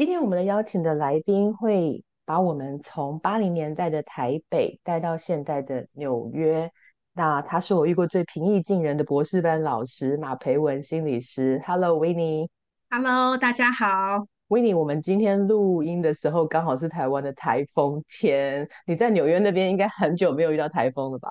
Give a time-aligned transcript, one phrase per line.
[0.00, 6.72] 今天我们的邀请的来宾会把我们从八零年代的台北带到现在的纽约。
[7.12, 11.60] 那他是我遇过最平易近人的博士班老师马培文心理师。
[11.66, 12.48] Hello，Winnie。
[12.88, 14.26] Hello，大家好。
[14.48, 18.66] Winnie，我们今天录音的时候刚好是台湾的台风天。
[18.86, 21.28] 你在纽约那边应该很久没有遇到台风了吧？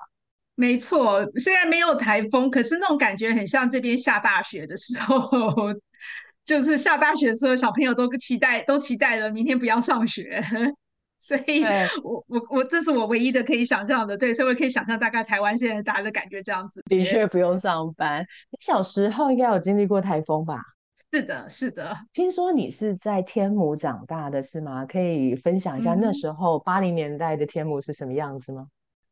[0.54, 5.28] 没错，虽然没有台风，可是那种感觉很像这边下大雪的时候。
[6.44, 10.42] 就是下大雪的时候，小朋友都期待，都期待了明天不要上学。
[11.22, 11.62] 所以，
[12.02, 14.16] 我我我，这是我唯一的可以想象的。
[14.16, 16.82] 对，所以我可以想象大概台湾现在大家的感觉这样子。
[16.86, 18.22] 的确不用上班。
[18.50, 20.58] 你小时候应该有经历过台风吧？
[21.12, 21.94] 是的，是的。
[22.14, 24.86] 听说你是在天母长大的，是吗？
[24.86, 28.66] 可以分享一下那时候八零年代的天母是什么样子吗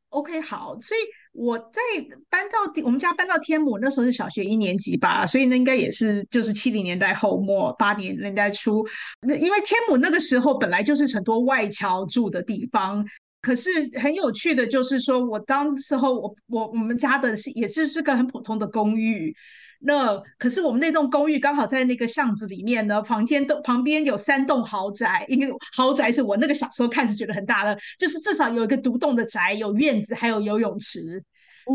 [0.09, 1.01] ？OK，好，所以
[1.33, 1.81] 我在
[2.29, 8.87] 搬到我们家搬到天母那时候是小学一年级吧，所以呢应该也是就是七零年代后末八零年代初。
[9.21, 13.05] 那因为天母那个时候本来就是很多外侨住的地方，
[13.43, 13.71] 可是
[14.01, 19.35] 很有趣的就是说我当时候我我我们家的是也是是个很普通的公寓。
[19.81, 31.23] 那可是我们那栋公寓刚好在那个巷子里面呢，房间都旁边有三栋豪宅，因为豪宅是我那个小时候看是觉得很大的，就是至少有一个独栋的宅，有院子，还有游泳池。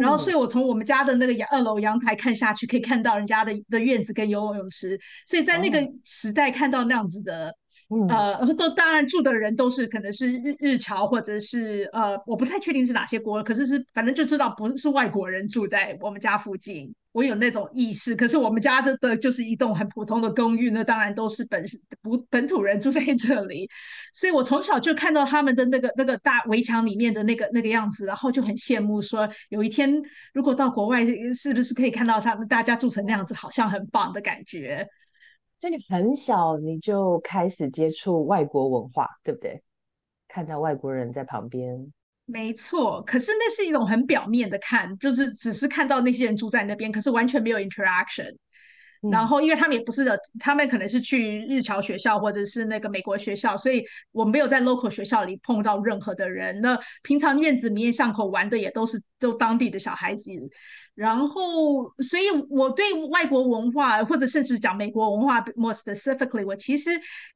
[0.02, 5.00] 然后，所以我从我们家的那个阳二楼阳台看下去，可以看到人家的的院子跟游泳池。
[5.28, 7.56] 所以在那个时代看到那样子的。
[8.10, 16.92] 呃，都当然住的人都是可能是日日侨或者是呃，我不太确定是哪些国，可是是反正就知道不是外国人住在我们家附近。
[17.14, 21.64] 我有那种意识，可是我们家这的就是一栋很普通的公寓，那当然都是本
[22.02, 23.70] 不本土人住在这里，
[24.14, 29.90] 所以我从小就看到他们的那个那个大围墙里面的那个那个样子，然后就很羡慕，说有一天
[30.34, 34.88] 如果到国外，是不是可以看到他们大家住成那样子，好像很棒的感觉。
[35.62, 39.64] 所以你很小你就开始接触外国文化，对不对？
[40.28, 41.94] 看到外国人在旁边，
[42.34, 43.00] 没错。
[43.04, 48.36] 可是那是一种很表面的看，就是只是看到那些人住在那边，可是完全没有 interaction。
[49.12, 56.62] 然后，因为他们也不是的，他们可能是去日侨学校或者是那个美国学校，所以我没有在 local 学校里碰到任何的人。
[56.62, 60.32] 那平常院子里面巷口玩的也都是都当地的小孩子。
[60.96, 66.92] 然后，所以我对外国文化或者甚至讲美国文化 more specifically，我其实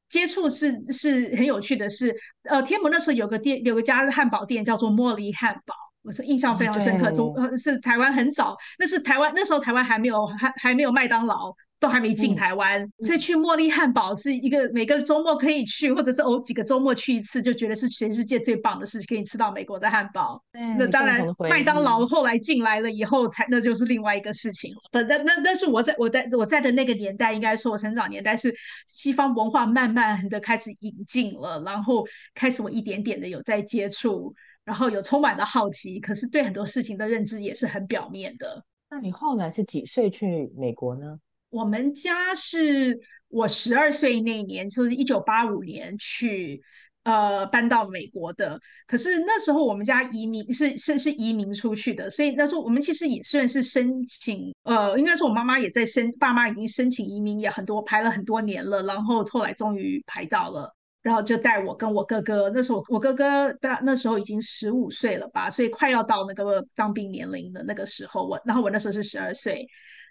[0.08, 1.88] 接触是是很有趣的。
[1.88, 5.74] 是呃，天母那时候有个店，有个家汉堡店叫做茉莉汉堡。
[6.08, 20.42] 我是印象非常深刻，中是台湾很早，那是台湾那时候台湾还没有还还没有麦当劳，都还没进台湾，所以去茉莉汉堡是一个每个周末可以去，或者是偶几个周末去一次，就觉得是全世界最棒的事情，可以吃到美国的汉堡。
[20.78, 24.80] 那当然，麦当劳后来进来了以后，才那就是另外一个事情了。
[24.90, 28.50] 但，那那那是我在我在我在的那个年代，应该说我成长年代是
[28.86, 34.34] 西方文化慢慢的开始引进了，然后开始我一点点的有在接触。
[34.68, 38.62] 然后有充满了好奇，可是对很多事情的认知也是很表面的。
[38.90, 41.18] 那你后来是几岁去美国呢？
[41.48, 46.60] 我们家是我十二岁那年，就是一九八五年去，
[47.04, 48.60] 呃，搬到美国的。
[48.86, 60.74] 可是那时候我们家移民是是是移民出去的，所以那时候我们其实也算是申请，呃，应该说我妈妈也在申，爸妈已经申请移民也很多，排了很多年了，然后后来终于排到了。
[61.08, 69.66] 然后就带我跟我哥哥，那时候我哥哥大那时候已经十五岁了吧，所以快要到那个当兵年龄的那个时候，我然后我那时候是十二岁。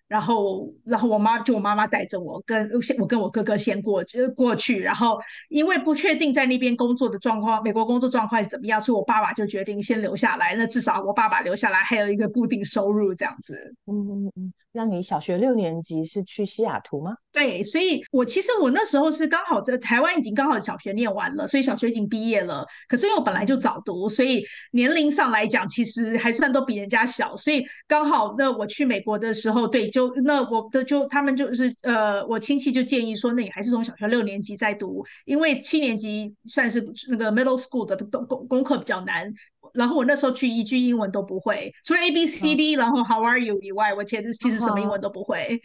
[0.08, 5.20] 然后，然后我妈就我妈妈带着我跟先我跟我哥哥先过就过去，然后
[5.50, 10.56] 因为不确定在那边工作的状况，美国工作状况是怎么样，所以我爸爸就决定先留下来。
[10.56, 13.76] 那至少我爸爸留下来还有一个固定收入这样子。
[13.86, 14.54] 嗯嗯嗯。
[14.78, 17.16] 那你小学六年级是去西雅图吗？
[17.34, 22.64] 对，所以我其实我那时候是刚好在台湾已经刚好小学念完了，所以小学已经毕业了。
[22.88, 29.90] 可是因为我本来就早读，所以年龄上来讲其实还算都比人家小，所以刚好那我去美国的时候，对。
[29.90, 39.34] 就那我的就他们就是呃，我亲戚就建议说，那你还是从小学六年级再读，因为七年级算是那个 middle school 的功功课比较难。
[39.74, 45.60] 然后我那时候去一句英文都不会，除了 A B C D，然后 How are you 以外，我其实其实什么英文都不会。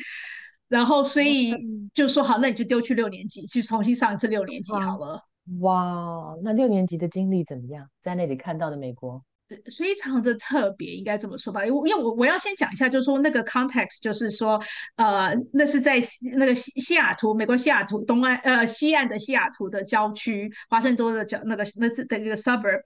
[0.69, 1.55] 然后所以
[1.93, 5.21] 就说好，那你就丢去六年级去重新上一次六年级好了。
[5.61, 7.87] 哇，那六年级的经历怎么样？
[8.03, 9.23] 在那里看到的美国？
[9.77, 14.63] 非常的特别，应该这么说吧，因为因为我我要先讲一下，就是说那个 context，就是说，
[14.97, 16.01] 呃，那是在
[16.37, 22.81] 那个西西雅图，美国西雅图东岸，呃，西岸的西雅图的郊区，华盛顿的郊那个那这的一个 suburb，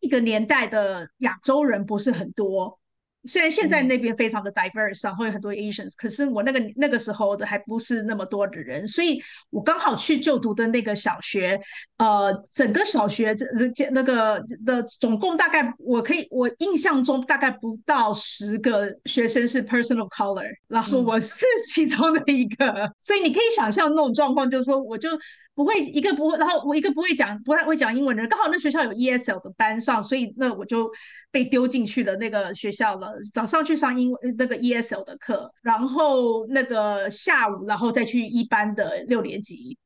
[0.00, 2.79] 一个年代的亚洲人不是很多，
[3.24, 9.20] 虽然现在那边非常的 diverse，然后有很多 Asians，可是我那个那个时候的还不是那么多的人，所以
[9.50, 11.60] 我刚好去就读的那个小学，
[11.98, 25.10] 呃，整个小学这这那个的总共大概我可以我印象中大概不到十个学生是 person of color，然后我是其中的一个，所以你可以想象那种状况，就是说我就。
[25.52, 30.90] 不会一个不会，然后我一个不会讲不太会讲英文的人，刚好那学校有 ESL 的班上，所以那我就
[31.30, 33.09] 被丢进去了那个学校了。
[33.32, 39.76] 早上去上英文那个 ESL 的课，然后那个下午然后再去一班的六年级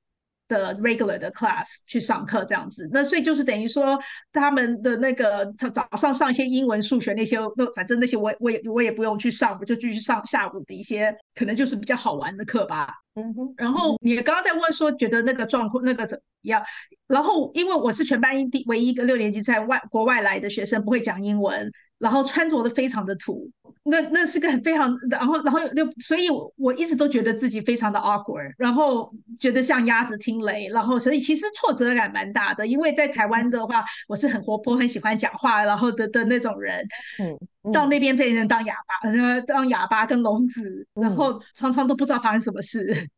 [0.47, 2.89] 的 regular 的 class 去上课这样子。
[2.93, 3.99] 那所以就是等于说
[4.33, 12.89] 他们的那个他早上上一些英文、数学那些，那反正那些我我也我也不用去上，我就继续上下午的一些可能就是比较好玩的课吧。
[13.17, 16.61] 嗯哼，然后你刚刚在问说，觉得那个状况那个怎么样？
[17.07, 21.71] 然后因为我是全班第唯一一个六年级在外国外来的学生，不会讲英文，
[22.05, 23.51] 然后穿着的非常的土，
[23.85, 29.11] 那那是个很非常，然后然后又所以我一直都觉得自己非常的 awkward，然后
[29.41, 36.87] 觉得像鸭子听雷，然后所以其实挫折感蛮大的，因为在台湾的话，我是很活泼、很喜欢讲话，然后的的那种人，
[37.19, 43.09] 嗯，到那边被人当哑巴，呃，当哑巴跟聋子，然后常常都不知道发生什么事。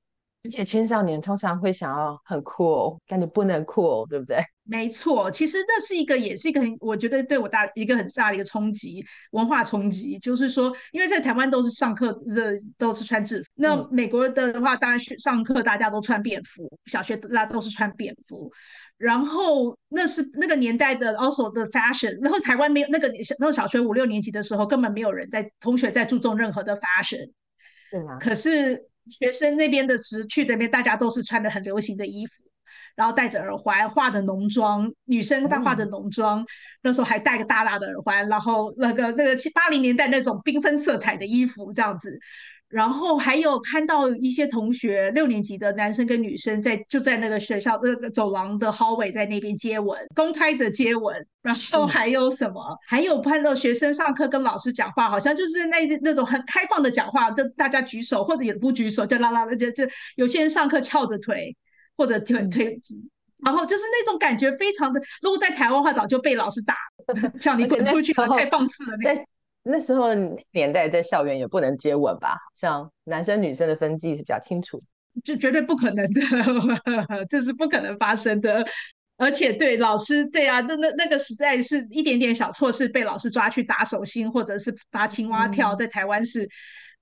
[0.46, 4.38] 而且青少年通常会想要很酷哦，但你不能酷哦，对不对？
[4.62, 10.18] 没错，其实那是一个，也是一个很，我觉得对我大一个很大的一个冲击，文化冲击。
[10.18, 18.50] 就是说，因为在台湾都是上课的都是穿制服，那美国的话，当然上课大家都穿便服，小学大家都是穿便服。
[18.96, 27.30] 然后那是那个年代的 also 的 fashion，然后台湾没有那个那个小学五六年级的时候，根本没有人在同学在注重任何的 fashion，
[27.90, 28.18] 对吗？
[28.20, 28.88] 可是。
[29.10, 32.32] 学生那边的时去那边，大家都是穿的很流行的衣服，
[32.94, 36.44] 然后戴着耳环，化着浓妆，女生她化着浓妆，
[36.82, 42.18] 那时候还戴个大大的耳环，然后那个那个七八零年代那种缤纷色彩的衣服这样子。
[42.68, 51.24] 然后还有看到一些同学六年级的男生跟女生在就在那个学校那个走廊的 hallway 在那边接吻，公开的接吻。
[51.42, 52.76] 然后还有什么？
[52.88, 59.84] 还有看到学生上课跟老师讲话，好像就是那那种很开放的讲话，就大家举手或者也不举手，就啦啦的就就
[60.16, 61.56] 有些人上课翘着腿
[61.96, 62.80] 或者腿腿，
[63.44, 65.00] 然后就是那种感觉非常的。
[65.22, 66.74] 如果在台湾话，早就被老师打，
[67.38, 69.14] 叫你滚出去了，太放肆了那。
[69.68, 70.14] 那时候
[70.52, 72.36] 年代在校园也不能接吻吧？
[72.54, 74.78] 像男生女生的分际是比较清楚，
[75.24, 76.20] 就绝对不可能的，
[77.28, 78.64] 这是不可能发生的。
[79.16, 86.48] 而且对老师，对啊，那那那个时代是一点点小错事被老师抓去打手心，或者是打青蛙跳，在台湾是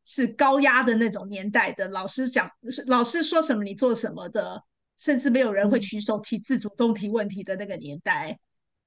[0.05, 1.89] 是高压的那种年代的。
[1.89, 2.49] 老师讲，
[2.87, 4.63] 老师说什么你做什么的，
[4.97, 8.39] 甚至没有人会举手提自主动提问题的那个年代。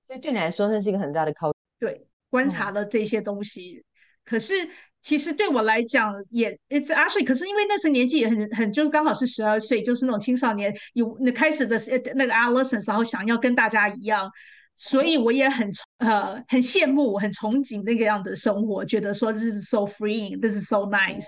[0.08, 1.54] 所以对你来说，那是一个很大的考。
[1.80, 2.08] 对。
[2.30, 3.84] 观察了这些东西，
[4.26, 4.54] 可是
[5.02, 11.78] 其实对我来讲也，it's actually，可是因为那时年纪也很很，就是刚好是十二岁，就是那种青少年有那开始的
[12.16, 14.30] 那个 adolescence，然后想要跟大家一样，
[14.76, 21.26] 所以我也很呃很羡慕、很憧憬那个样的生活，觉得说 this is so freeing，this is so nice。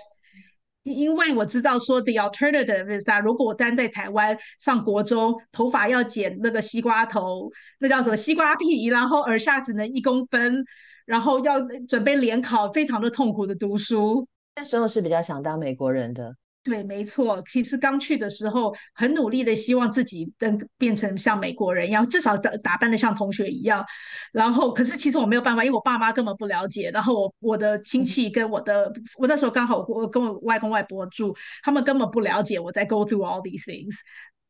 [0.82, 10.64] 因为我知道说 the alternative is that 如果我单在台湾上国中，头发要剪那个西瓜头，那叫什么西瓜皮，然后耳下只能一公分。
[11.10, 11.56] 然后要
[11.88, 14.24] 准备联考，非常的痛苦的读书。
[14.54, 16.36] 那时候是比较想当美国人的。
[16.62, 17.42] 对，没错。
[17.48, 23.84] 其实刚去的时候，很努力的希望自己能变成像美国人一样，至少打打扮的像同学一样。
[24.30, 26.90] 然后，可是其实我没有办法，因为我爸妈根本不了解。
[26.92, 33.96] 然后我我的亲戚跟我的，我那时候刚好我跟我外公外婆住，他们根本不了解我在 go through all these things。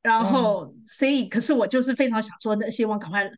[0.02, 3.28] 然后，所以，可是我就是非常想说，那希望赶快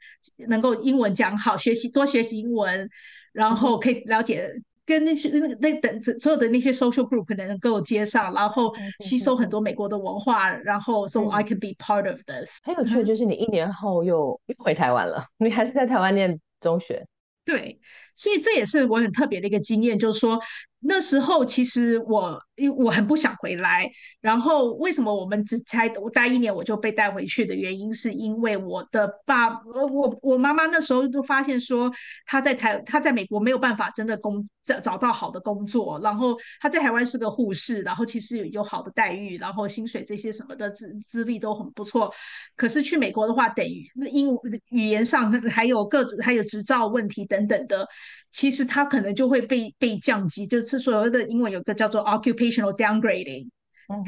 [0.49, 2.88] 能够英文讲好，学习多学习英文，
[3.33, 4.49] 然后可以了解
[4.87, 12.59] 跟那些那那等所有的那些 social group 能够接上，然后吸收很多美国的文化，然后 so I can be part of this。
[12.62, 17.04] 很有趣的就是你一年后又又回台湾了，你还是在台湾念中学。
[17.45, 17.81] 对，
[18.16, 20.40] 所以这也是我很特别的一个经验，就是说。
[20.85, 23.88] 那时候其实我，因我很不想回来。
[24.21, 31.88] 然后为什么我们只才我待一年我就被带回去的原因，是因为我的爸，我我妈妈那时候就发现说，
[32.26, 36.00] 她在台，她在美国没有办法真的工找找到好的工作。
[36.02, 42.12] 然后她在台湾是个护士，然后其实有有好的待遇，然后薪水这些什么的资资历都很不错。
[42.57, 44.37] 可是去美国的话，等于英
[44.71, 47.87] 语言上还有各还有执照问题等等的。
[48.30, 53.49] 其实他可能就会被被降级，就是所谓的英文有个叫做 occupational downgrading，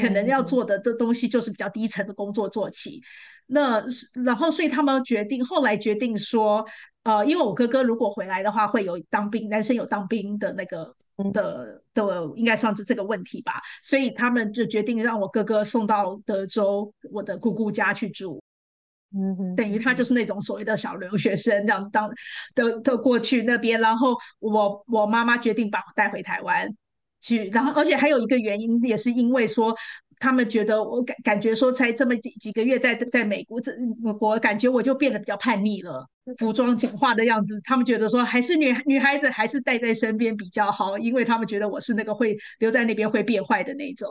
[0.01, 3.03] 可能要做的的东西就是比较低层的工作做起。
[3.47, 3.85] 那
[4.25, 6.65] 然后，所以他们决定后来决定说，
[7.03, 10.95] 呃，因为我哥哥如果回来的话，会有当兵，男生有当兵的那个
[11.35, 13.61] 的的，应该算是这个问题吧。
[13.83, 18.43] 所以他们就决定让我哥哥送到德州我的姑姑家去住。
[19.15, 22.11] 嗯哼，等于他就是那种所谓的小留学生这样子，当
[22.55, 26.69] 的的过去那边，然后我我妈妈决定把我带回台湾
[27.21, 29.75] 去，然后而且还有一个原因，也是因为说。
[30.21, 33.73] 他们觉得我感感觉说才这么几几个月在在美国，这
[34.21, 37.61] 我感觉我就变得比较叛逆了，服装简化的样子。
[37.65, 44.09] 他们觉得说还是女女孩子还是带在身边比较好，因为他们觉得我是那个会留在那边会变坏的那种。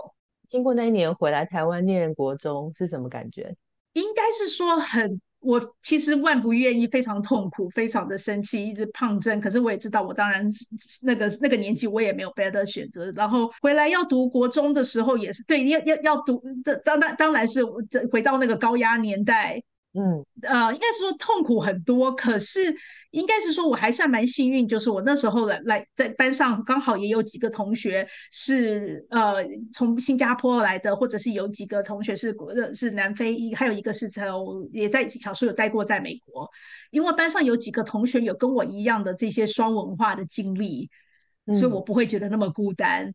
[0.48, 3.56] 经过那一年回来台湾念国中是什么感觉？
[3.94, 5.22] 应该是说很。
[5.46, 9.42] 我其实万不愿意，非常痛苦，非常的生气，一直抗争。
[9.42, 10.48] 可是我也知道，我当然
[11.02, 13.12] 那个那个年纪，我也没有别的选择。
[13.12, 17.62] 然后回来要读国中的时候，也是对，要要要读的，当当当然是
[18.10, 19.62] 回到那个高压年代。
[19.96, 22.76] 嗯，呃，应该是说痛苦很多，可是
[23.12, 29.36] 应该是说我还算蛮幸运，就是我那时候来来在班上刚好也有几个同学是呃
[29.72, 36.50] 从新加坡来的，或者是有几个同学是国是南非，一还有一个是从也在小时候有待过在美国，
[36.90, 40.90] 因为班上有几个同学有跟我一样的这些双文化的经历，
[41.46, 43.06] 所以我不会觉得那么孤单。
[43.06, 43.14] 嗯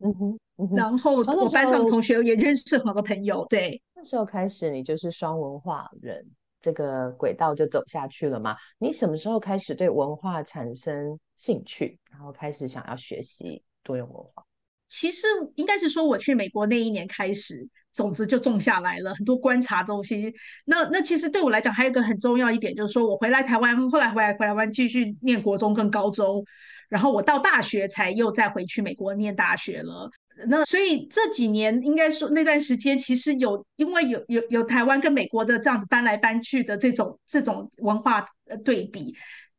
[0.00, 3.80] 哼，然后我班上同学也认识很多朋友，对。
[3.94, 6.26] 那时候开始，你就是双文化人，
[6.60, 8.56] 这个轨道就走下去了嘛？
[8.78, 14.42] 你什么时候开始对文化产生兴趣，然后开始想要学习多元文化？
[14.88, 20.34] 其实应该是说，我去美国那一年开始，种子就种下来了，很多观察东西。
[20.64, 26.44] 那那其实对我来讲，还有一个很重要一点，就是说我回来台湾，后来回来回来湾继续念国中跟高中，
[26.90, 30.10] 然后我到大学才又再回去美国念大学了。
[30.46, 39.14] 那所以这几年应该说那段时间，其实有因为有有有台湾跟美国的这样子搬来搬去的这种这种文化呃对比，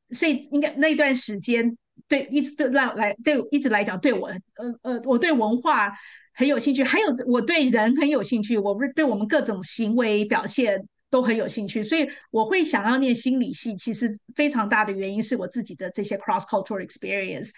[0.10, 4.40] 所以应该那段时间对一直对让来对一直来讲对我呃
[4.82, 5.92] 呃我对文化
[6.34, 17.52] 很有兴趣，还有我对人很有兴趣，我不是对我们各种行为表现都很有兴趣，所以我会想要念心理系，其实非常大的原因是我自己的这些 cross cultural experience。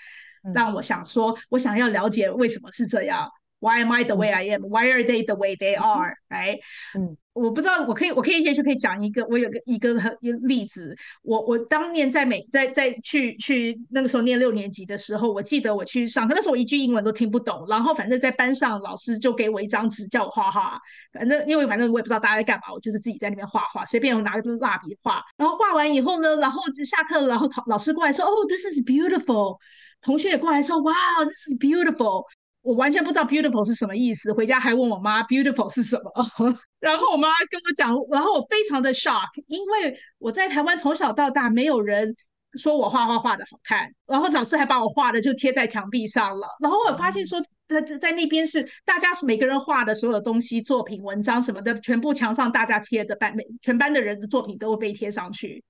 [0.54, 3.30] 让我想说，我想要了解为什么是这样。
[3.60, 4.64] Why am I the way I am?
[4.64, 6.18] Why are they the way they are?
[6.28, 6.60] Right?
[6.96, 10.96] 嗯，我不知道，我可以，我可以先去可以讲一个，我有个一个很一个例子。
[11.24, 17.66] 我我当年在美在在去去那个时候念六年级的时候，我记得我去上课，那时候我一句英文都听不懂。
[17.68, 20.80] 然后反正在班上，老师就给我一张纸叫我画画。
[21.12, 25.24] 反正因为反正我也不知道大家在干嘛，我就是自己在那边画画，随便我拿个蜡笔画。
[25.36, 29.58] 然后画完以后呢，然后就下课，然后老师过来说：“哦，this is beautiful。”
[30.02, 30.94] 同学也过来说：“哇
[31.26, 32.26] ，this is beautiful。”
[32.64, 36.12] 我完全不知道 “beautiful” 是什么意思，回家还问我妈 “beautiful” 是什么。
[36.80, 42.16] 然后我妈跟我讲，然后我非常的 shock，因为我在台湾从小到大没有人
[42.54, 46.48] 说我画画画的好看，然后老师还把我画的就贴在墙壁上了。
[46.62, 55.62] 然后我发现说，在在那边是大家每个人画的所有东西、作品、文章什么的，全部墙上大家贴的班每全班的人的作品都会被贴上去。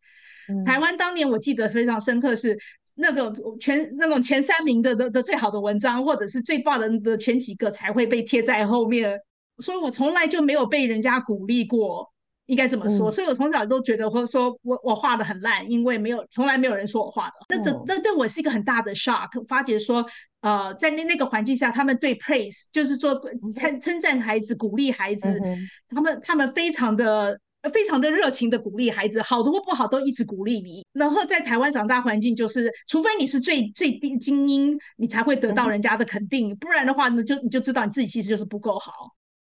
[0.64, 2.56] 台湾当年我记得非常深刻是。
[2.96, 9.20] 那个全那种前三名的的的最好的文章，或者是最爆的的前几个才会被贴在后面，
[9.58, 12.08] 所以我从来就没有被人家鼓励过，
[12.46, 13.10] 应该这么说。
[13.10, 17.34] 所以我从小都觉得，或者说我我画的很烂，因为没有从来没有人说我画的。
[17.50, 20.06] 那这那对我是一个很大的 shock，发觉说，
[20.42, 23.20] 呃，在那那个环境下，他们对 praise 就是说
[23.56, 25.42] 称称赞孩子、鼓励孩子，
[25.90, 27.40] 他们他们非常的。
[27.70, 30.86] 非常的热情的鼓励孩子，好的或不好都一直鼓励你。
[30.92, 38.92] 然后在台湾长大环境就是，除非你是最最低精英，你才会得到人家的肯定，不然的话呢，就你就知道你自己其实就是不够好。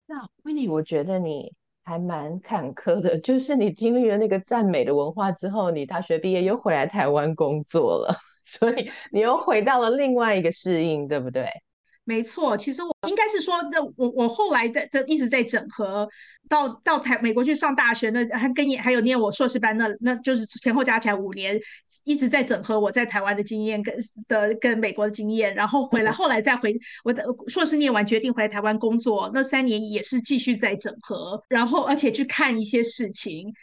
[0.06, 1.51] 那维尼，我觉得你
[1.84, 11.48] 还蛮坎坷的，就是你经历了那个赞美的文化之后，你大学毕业又回来台湾工作了， 所以你又回到了另外一个适应，对不对？
[12.03, 16.10] 没错，其实我应该是说，那我我后来在在一直在整合，
[16.50, 21.58] 到到台美国去上大学，那还跟你还有念我硕士班，那那就是前后加起来五年，
[22.03, 23.96] 一直在整合我在台湾的经验跟
[24.27, 33.53] 的跟美国的经验，然后回来后来再回我的硕士念完，决定回来台湾工作，那三年也是继续在整合，然后而且去看一些事情。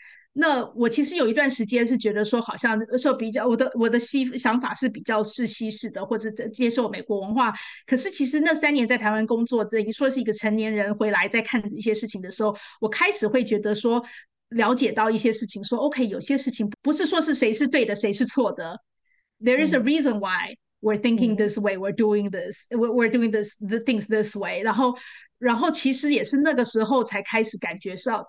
[0.40, 7.52] 那我其实有一段时间是觉得说，好像说比较我的我的西想法是比较是西式的，或者接受美国文化。
[7.88, 14.00] 可是其实那三年在台湾工作，等于说是一个成年人回来再看一些事情的时候，我开始会觉得说，
[14.50, 18.80] 了解到一些事情，说 OK，有些事情不是说是谁是对的，谁是错的。
[19.40, 23.56] There is a reason why we're thinking this way, we're doing this, we're we're doing this
[23.58, 24.62] the things this way。
[24.62, 24.96] 然后，
[25.40, 28.24] 然后其实也是那个时候才开始感觉上，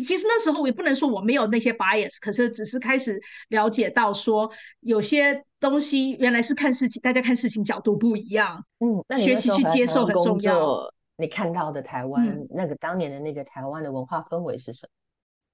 [0.00, 4.50] 其实那时候我也不能说我没有那些 bias，可是只是开始了解到说
[4.80, 8.64] 有些东西原来是看事情，大家看事情角度不一样。
[8.80, 10.90] 嗯，那学习去接受很重要。
[11.16, 14.88] 你看到的台湾那个当年的那个台湾的文化氛围是什么？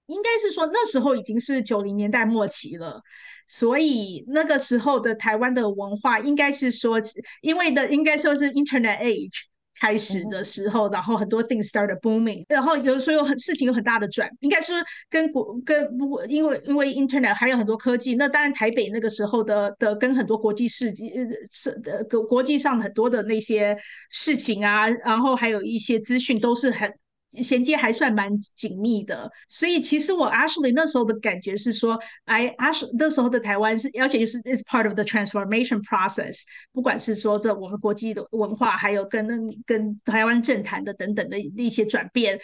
[0.06, 3.00] 应该是说那时候已经是九零年代末期了，
[3.46, 6.98] 所以那个时候的台湾的文化应该是说，
[7.40, 9.44] 因为的应该说是 Internet Age。
[9.80, 14.76] 开始的时候，然后很多 things started booming，然后有时候很事情有很大的转，应该说
[15.08, 23.76] 跟国跟不过因为因为 internet 还有很多科技，那当然台北那个时候的的跟很多国际事呃是的国国际上很多的那些
[24.10, 26.92] 事情啊，然后还有一些资讯都是很。
[27.40, 39.26] 衔接还算蛮紧密的，所以其实我 Ashley 那时候的感觉是说，哎，Ashley 那时候的台湾是，而且就是 is part of the transformation process，不管是说这我们国际的文化，还有跟
[39.64, 42.38] 跟台湾政坛的等等的一些转变，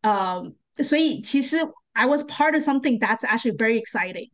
[0.00, 0.42] 呃，
[0.82, 1.58] 所以其实
[1.92, 4.30] I was part of something that's actually very exciting。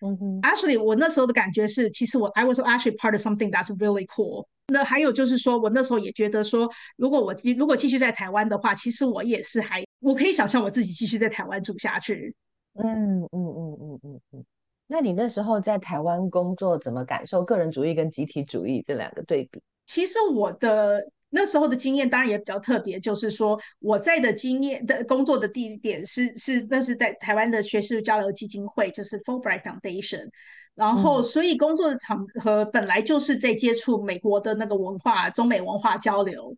[0.00, 4.46] 嗯哼，Actually，我那时候的感觉是，其实我 I was actually part of something that's really cool。
[4.68, 12.34] 那还有就是说，我那时候也觉得说，如果我继如果继续在台湾的话，其实我也是还我可以想象我自己继续在台湾住下去。
[12.74, 14.44] 嗯嗯嗯嗯嗯嗯。
[14.86, 19.60] 那你那时候在台湾工作，怎么感受个人主义跟集体主义这两个对比？
[19.86, 30.28] 其实我的那时候的经验当然也比较特别，就是说我在的经验的工作的地点是是那是在台湾的学术交流基金会，就是 Fulbright Foundation。
[30.74, 36.56] 然后，所以工作的场合本来就是在接触美国的那个文化，中美文化交流。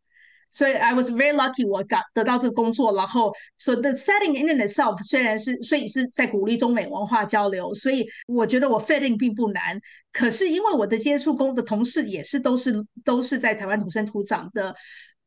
[0.52, 2.92] 所以，I was very lucky，我得得到这个工作。
[2.94, 7.74] 然后，so the setting in itself 虽然是，所以是在鼓励中美文化交流。
[7.74, 9.80] 所以，我觉得我 fitting 并不难。
[10.12, 14.74] 可是，因为我的接触工的同事也是都是都是在台湾土生土长的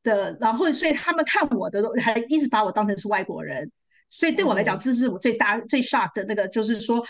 [0.04, 3.72] 的，然后，所以他们看我的还一直把我当成是外国人。
[4.10, 7.04] 所以，对我来讲，这是我最大最 shock 的那个，就是说。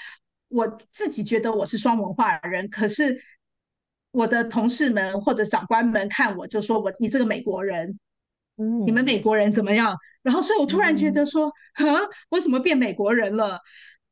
[0.47, 3.19] 我自己觉得我是双文化人，可是
[4.11, 7.99] 我的同事们或者长官们看我就说我你这个美国人，
[8.57, 9.95] 嗯，你们美国人怎么样？
[10.23, 11.83] 然后，所以我突然觉得说，啊，
[12.29, 13.59] 我怎么变美国人了？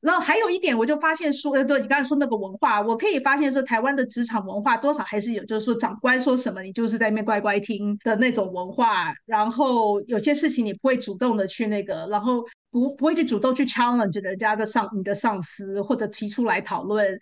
[0.02, 9.14] 然后还有一点，我就发现说，呃，对你刚才说那个文化，我可以发现说，台湾的职场文化多少还是有，就是说长官说什么，你就是在那边乖乖听的那种文化。
[9.26, 17.18] 然后有些事情你不会主动的去那个，然后不不会去主动去 challenge 人家的上你的上司或者提出来讨论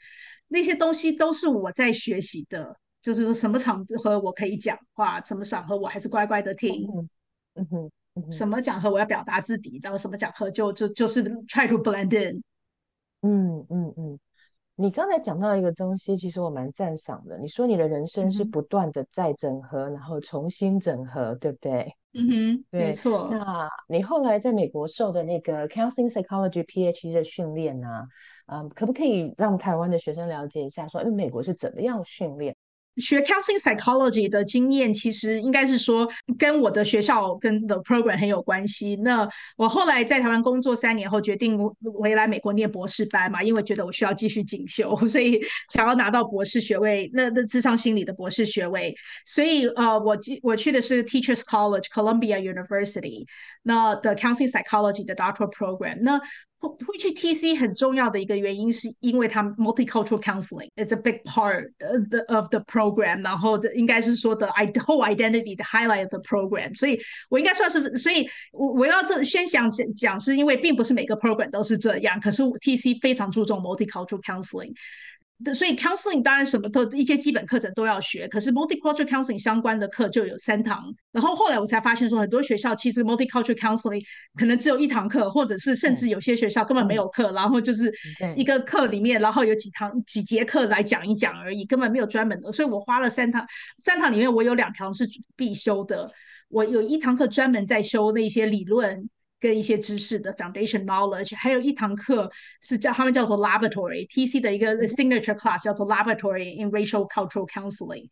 [0.47, 2.75] 那些东西，都是我在学习的。
[3.01, 6.87] 就是说什么场合我可以讲话，什么场合我还是乖乖的听。
[7.55, 12.41] 嗯哼，什么场合我要表达自己，然后什么场合就就就是 try to blend in。
[13.21, 14.19] 嗯嗯嗯，
[14.75, 17.37] 你刚才讲到一个东西，其实我蛮赞赏的。
[17.37, 21.93] 你说你的人生是不断的在整合，然后重新整合，对不对？
[22.13, 23.29] 嗯哼，没错。
[23.31, 28.07] 那你后来在美国受的那个 Counseling Psychology PhD 的训练呢？
[28.47, 32.55] 嗯，可不可以让台湾的学生了解一下，说，哎，美国是怎么样训练？
[33.01, 38.95] 学 counseling psychology 的经验，其实应该是说跟我的学校跟的 program 很有关系。
[38.97, 41.57] 那我后来在台湾工作三年后，决定
[41.99, 45.41] 回来美国念博士班嘛，因为觉得我需要继续进修，所以
[45.73, 48.95] 想要拿到博士学位，那那智商心理的博士学位。
[49.25, 53.25] 所以呃，我我去的是 Teachers College Columbia University，
[53.63, 55.99] 那的 counseling psychology 的 doctoral program。
[56.01, 56.21] 那
[56.69, 65.55] 会去 TC 很重要的一个原因，是因为他们 multicultural counseling is a big part of the of the program，然后应该是说的 whole identity
[65.55, 74.73] 的 highlight of the program，所以我应该算是，所以我我要这先想讲，是因为并不是每个 program 都是这样，可是 TC 非常注重 multicultural counseling。
[75.55, 80.83] 所以 counseling 当然什么都一些基本课程都要学，可是 multicultural counseling 相关的课就有三堂。
[81.11, 84.01] 然后后来我才发现说，很多学校其实 multicultural counseling
[84.35, 87.91] 可能只有一堂课，或者是甚至有些学校根本没有课，然后就是
[88.35, 92.51] 一个课里面，然后有几堂几节课来讲一讲而已，根本没有专门的。
[92.51, 93.45] 所以我花了三堂，
[93.83, 96.11] 三堂里面我有两堂是必修的，
[96.49, 99.09] 我有一堂课专门在修那些理论。
[99.41, 108.07] 跟一些知识的 foundation knowledge，还有一堂课是叫他们叫做 laboratory TC 的一个 signature class，叫做 laboratory in racial cultural counseling。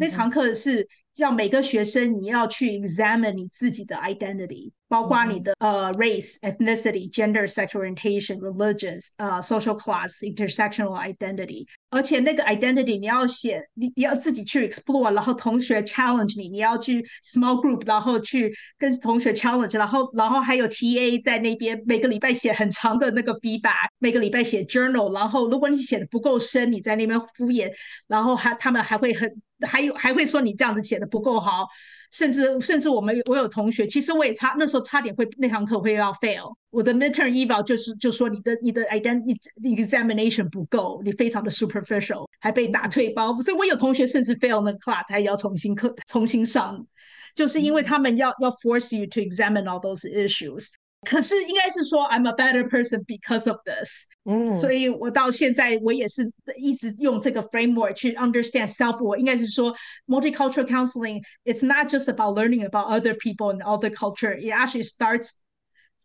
[0.00, 17.54] 那堂课是让每个学生你要去 examine 你自己的 identity，包括你的呃 race、ethnicity、gender、sexual orientation、religions、呃 social class、intersectional identity，而且那个 identity 你要写，你你要自己去 explore，然后同学 challenge 你，你要去 small
[17.62, 27.72] group，然后去跟同学 challenge，然后然后还有 TA 在那边每个礼拜写很长的那个 feedback，每个礼拜写 journal，然后如果你写的不够深，你在那边敷衍，
[28.08, 29.32] 然后还他们还会很。
[29.64, 31.66] 还有还会说你这样子写的不够好，
[32.10, 46.86] 甚至甚至我们我有同学，其实我也差那时候差点会那堂课会要 fail，我的 midterm eval 就是就说你的你的 identity examination 不够，你非常的 superficial，还被打退包，所以我有同学甚至 fail 那个 class 还要重新课重新上，
[47.34, 50.68] 就是因为他们要要 force you to examine all those issues。
[51.07, 54.05] 可是应该是说，I'm a better person because of this。
[54.25, 59.01] 嗯，所以我到现在我也是一直用这个 framework 去 understand self。
[59.01, 59.73] 我应该是说，
[60.07, 64.33] multicultural counseling it's not just about learning about other people and other culture.
[64.33, 65.31] It actually starts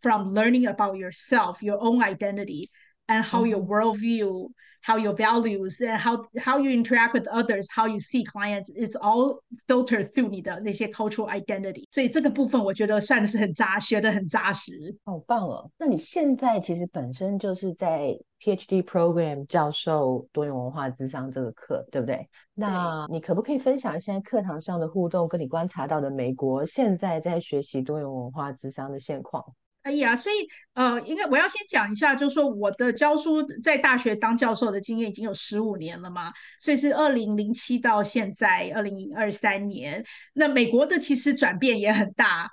[0.01, 2.71] from learning about yourself, your own identity,
[3.09, 4.51] and how your worldview
[4.82, 8.96] how your values and how how you interact with others, how you see clients, it's
[8.96, 11.86] all filtered through 你的那些 cultural identity。
[11.92, 14.96] 所以这个部分我觉得算是很扎，学的很扎实。
[15.04, 15.70] 好棒哦！
[15.78, 22.28] 那你现在其实本身就是在 PhD program 教授多元文化智商这个课，对不对？
[22.54, 29.44] 那你可不可以分享一下课堂上的互动，跟你观察到的美国现在在学习多元文化智商的现况？
[29.90, 40.06] 可以啊，所以呃，应该我要先讲一下，就是说我的教书在大学当教授的经验已经有十五年了嘛，所以是二零零七到现在二零二三年。
[40.34, 42.48] 那美国的其实转变也很大，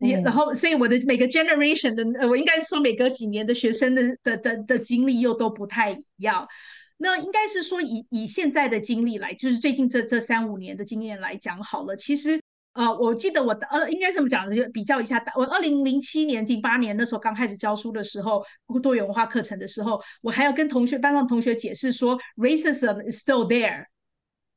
[0.00, 6.48] 也然后所以我的每个 generation 的，我应该说每隔几年的学生的的的的经历又都不太一样。
[6.96, 12.40] 那应该是说以以现在的经历来，就是最近这这三五年的经验来讲好了，其实。
[12.72, 15.20] 呃，我记得我呃，应该这么讲的，就比较一下。
[15.36, 18.44] 我二零零七年、零八年那时候刚开始教书的时候，
[18.82, 23.86] 多元文化课程的时候，我还要跟同学、班上同学解释说，racism is still there。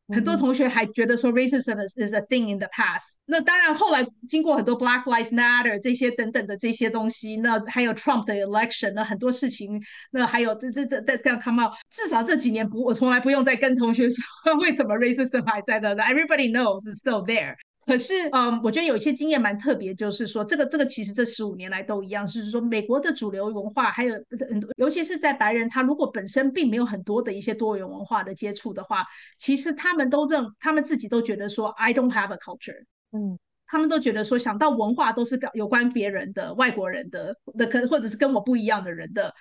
[0.09, 3.15] 很多同学还觉得说，racism is a thing in the past。
[3.25, 11.73] 那当然，后来经过很多 Black Lives Matter 这些等等的这些东西，那还有 Trump 的 election，那很多事情，那还有这这这这样 come out。
[11.89, 15.95] 至少这几年不，我从来不用再跟同学说 为什么 racism 还在那。
[15.95, 17.55] Everybody knows it's still there。
[17.85, 24.13] 可是，嗯，我觉得有一些经验蛮特别，就是说，这个这个其实这十五年来都一样，就是说，美国的主流文化，还有
[24.49, 29.05] 很多，尤其是在白人，他如果本身并没有很多的一些多元文化的接触的话，
[29.37, 39.33] 其实他们都认，他们自己都觉得说，I don't have a culture，嗯，他们都觉得说，想到文化都是有关别人的、外国人的，的可或者是跟我不一样的人的。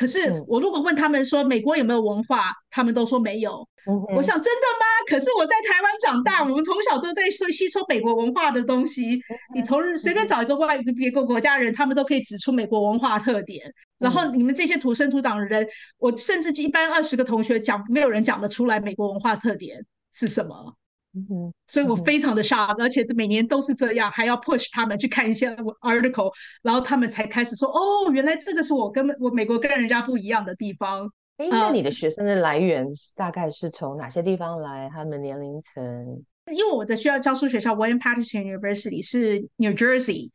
[0.00, 3.68] 可是我如果问他们说美国有没有文化，他们都说没有。
[4.16, 4.86] 我想真的吗？
[5.06, 9.20] 可是我在台湾长大，我们从小都在吸吸收美国文化的东西。
[9.54, 13.70] 你从随便找一个外别个国家人，他们都可以指出美国文化特点。
[13.98, 19.84] 然后你们这些土生土长的人，我甚至一般二十个同学讲，没有人讲得出来美国文化特点
[20.14, 20.74] 是什么。
[21.12, 31.10] 嗯，所以我非常的 shock，而且每年都是这样，还要 push 他们去看一些 article，然后他们才开始说，哦，原来这个是我跟我美国跟人家不一样的地方。
[31.38, 34.88] 哎，那你的学生的来源大概是从哪些地方来？
[34.92, 36.22] 他们年龄层？
[36.52, 40.30] 因为我的学校教书学校 William Patterson University 是 New Jersey。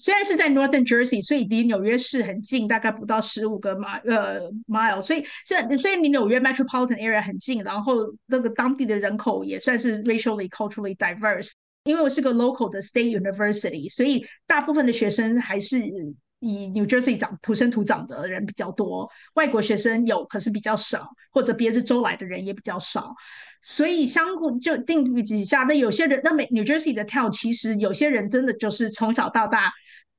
[0.00, 11.52] 虽然是在 Northern Jersey，所以离纽约市很近，大概不到十五个 mile 呃 mile，所以虽然虽然离纽约 metropolitan area 很近，然后那个当地的人口也算是 racially culturally diverse。
[11.84, 15.78] 因为我是个 local 的 state university，所以大部分的学生还是
[16.40, 23.14] 以 New Jersey 长土生土长的人比较多，外国学生有，可是比较少，或者别的州来的人也比较少。
[23.62, 29.70] 所以相互就定比几下，那有些人，那美 New Jersey 的跳，其实有些人真的就是从小到大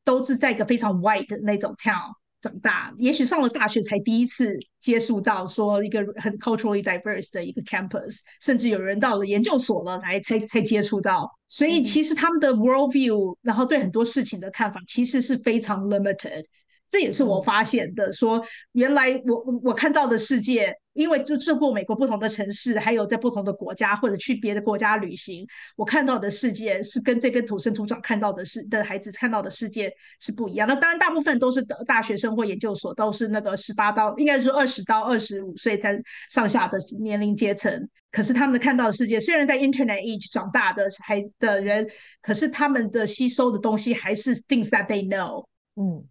[0.03, 1.93] 都是在一个非常 white 的那种跳
[2.41, 11.29] 长大，也许上了大学才第一次接触到说一个很 culturally diverse 的一个 campus，甚至有人到了研究所了来才才接触到。
[11.47, 16.43] 所以其实他们的 world view，然后对很多事情的看法，其实是非常 limited。
[16.91, 30.67] 这也是我发现的，说原来我我看到的世界，因为就住过美国不同的城市，还有在不同的国家或者去别的国家旅行，我看到的世界是跟这边土生土长看到的是的孩子看到的世界是不一样。
[30.67, 35.97] 那当然，大部分都是大学生或研究所，都是那个十八到应该是二十到二十五岁才
[36.29, 37.89] 上下的年龄阶层。
[38.11, 41.89] 可是他们看到的世界，虽然在 Internet age 长大的还的人，
[42.21, 45.45] 可是他们的吸收的东西还是 things that they know。
[45.77, 46.10] 嗯嗯。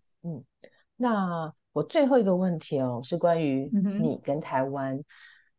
[1.01, 5.03] 那我最后一个问题哦，是关于你跟台湾。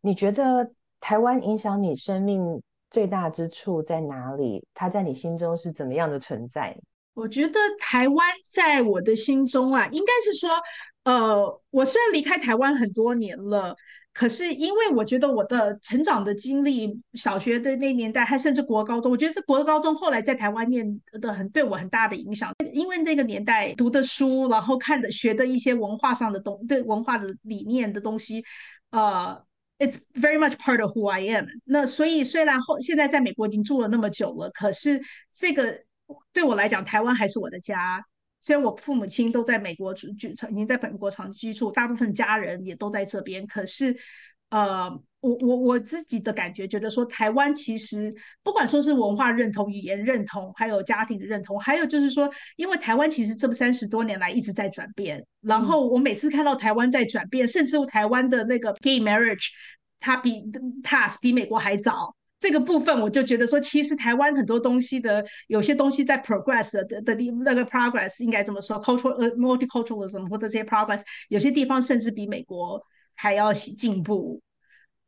[0.02, 4.64] 你觉得台湾影响你生命最大之处在哪里？
[4.76, 6.78] 它在你心中是怎么样的存在？
[7.16, 10.50] 我觉得台湾在我的心中啊，应该是说，
[11.06, 13.76] 呃，我虽然离开台湾很多年了。
[14.14, 22.52] 可是，因为我觉得我的成长的经历，小学的那年代，还甚至国高中，我觉得国高中后来在台湾念的很对我很大的影响。
[22.74, 28.44] 因为那个年代读的书，然后看的学的一些文化上的东，对文化的理念的东西，
[28.90, 29.42] 呃
[29.80, 31.46] ，it's very much part of who I am。
[31.64, 35.02] 那所以虽然后现在在美国已经住了那么久了，可是
[35.34, 35.80] 这个
[36.34, 38.04] 对我来讲，台湾还是我的家。
[38.42, 43.46] 虽然我父母亲都在美国居居，曾经在本国长居住，大部分家人也都在这边。
[43.46, 43.96] 可是，
[44.50, 55.24] 呃，我我我自己的感觉，觉得说台湾其实不管说是文化认同、语言认同，还有家庭的认同，还有就是说，因为台湾其实这三十多年来一直在转变。
[55.42, 59.50] 然后我每次看到台湾在转变，甚至台湾的那个 gay marriage，
[60.00, 60.44] 它比
[60.84, 62.16] pass 比美国还早。
[62.42, 72.82] 这个部分我就觉得说，其实台湾很多东西的有些东西在 progress 的的地那个 progress 应该怎么说？cultural 呃 multiculturalism 或者这些 progress 有些地方甚至比美国
[73.14, 74.42] 还要进步，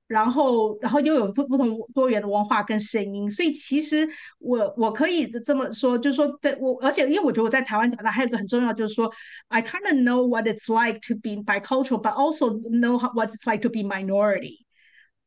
[0.06, 9.12] 然后然后又有不不同多元的文化跟声音，所以其实我我可以这么说，就是说对我，而且因为我觉得我在台湾长大，还有一个很重要就是说
[9.48, 13.70] ，I kind of know what it's like to be bicultural，but also know what it's like to
[13.70, 14.63] be minority。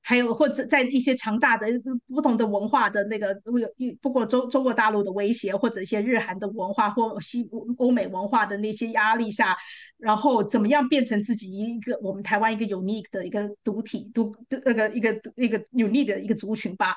[0.08, 1.66] 还有或者在一些强大的
[2.06, 3.68] 不同的文化的那个有
[4.00, 7.44] 不过中中国大陆的威胁，或者一些日韩的文化或西
[7.78, 9.56] 欧美文化的那些压力下，
[9.98, 16.94] 然后怎么样变成自己一个我们台湾一个 unique 的一个独体独那个一个一个 unique 的一个族群吧。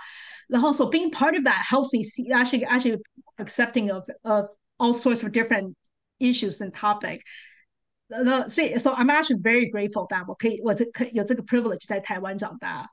[0.47, 3.01] 然后 so being part of that helps me see actually actually
[3.37, 4.45] accepting of of
[4.77, 5.73] all sorts of different
[6.19, 7.21] issues and topic。
[8.07, 12.87] 那所以 so I'm actually very grateful that 我可以我这可有这个 privilege 在台湾长大。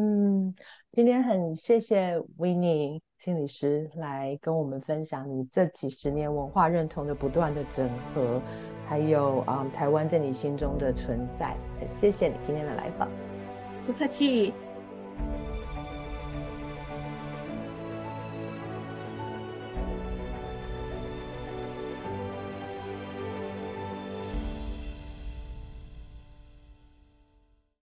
[0.00, 0.54] 嗯，
[0.92, 8.40] 今天很谢谢 w i n n e 心理师来跟我们分享你这几十年文化认同的不断的整合，
[8.86, 11.56] 还有啊台湾在你心中的存在。
[11.90, 13.08] 谢谢你今天的来访，
[13.88, 14.54] 不客气。